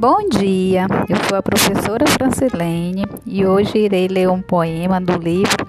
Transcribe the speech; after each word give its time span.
Bom 0.00 0.28
dia, 0.28 0.86
eu 1.08 1.16
sou 1.28 1.36
a 1.36 1.42
professora 1.42 2.06
Francilene 2.06 3.04
e 3.26 3.44
hoje 3.44 3.78
irei 3.78 4.06
ler 4.06 4.30
um 4.30 4.40
poema 4.40 5.00
do 5.00 5.18
livro 5.18 5.66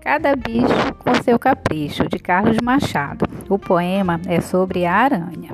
Cada 0.00 0.36
Bicho 0.36 0.94
com 1.00 1.12
Seu 1.24 1.40
Capricho, 1.40 2.08
de 2.08 2.20
Carlos 2.20 2.58
Machado. 2.62 3.26
O 3.48 3.58
poema 3.58 4.20
é 4.28 4.40
sobre 4.40 4.86
a 4.86 4.94
aranha. 4.94 5.50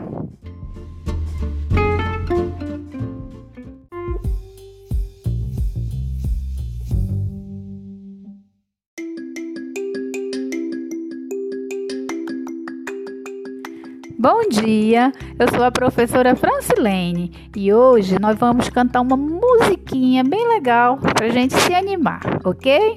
Bom 14.24 14.40
dia, 14.48 15.12
eu 15.38 15.46
sou 15.54 15.62
a 15.62 15.70
professora 15.70 16.34
Francilene 16.34 17.30
e 17.54 17.70
hoje 17.74 18.18
nós 18.18 18.38
vamos 18.38 18.70
cantar 18.70 19.02
uma 19.02 19.18
musiquinha 19.18 20.24
bem 20.24 20.48
legal 20.48 20.96
para 20.96 21.28
gente 21.28 21.52
se 21.52 21.74
animar, 21.74 22.22
ok? 22.42 22.96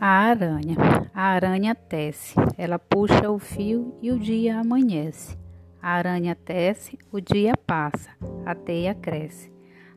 A 0.00 0.08
aranha. 0.08 0.76
A 1.14 1.22
aranha 1.22 1.72
tece, 1.72 2.34
ela 2.58 2.80
puxa 2.80 3.30
o 3.30 3.38
fio 3.38 3.96
e 4.02 4.10
o 4.10 4.18
dia 4.18 4.58
amanhece. 4.58 5.38
A 5.80 5.90
aranha 5.90 6.34
tece, 6.34 6.98
o 7.12 7.20
dia 7.20 7.52
passa, 7.64 8.10
a 8.44 8.56
teia 8.56 8.92
cresce. 8.92 9.51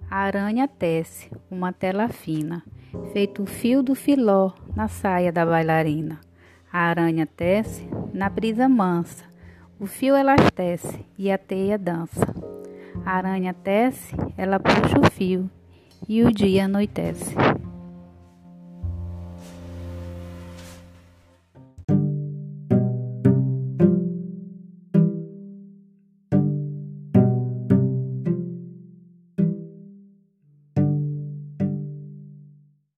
A 0.09 0.17
aranha 0.17 0.67
tece 0.67 1.31
uma 1.49 1.73
tela 1.73 2.07
fina, 2.07 2.63
feito 3.11 3.43
o 3.43 3.45
fio 3.45 3.81
do 3.81 3.95
filó 3.95 4.53
na 4.75 4.87
saia 4.87 5.31
da 5.31 5.45
bailarina. 5.45 6.19
A 6.71 6.79
aranha 6.79 7.25
tece 7.25 7.87
na 8.13 8.29
brisa 8.29 8.69
mansa, 8.69 9.25
o 9.79 9.85
fio 9.85 10.15
elastece 10.15 11.05
e 11.17 11.31
a 11.31 11.37
teia 11.37 11.77
dança. 11.77 12.33
A 13.05 13.11
aranha 13.17 13.53
tece, 13.53 14.15
ela 14.37 14.59
puxa 14.59 14.99
o 14.99 15.09
fio 15.09 15.49
e 16.07 16.23
o 16.23 16.31
dia 16.31 16.65
anoitece. 16.65 17.35